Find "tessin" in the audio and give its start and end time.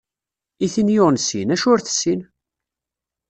1.81-2.21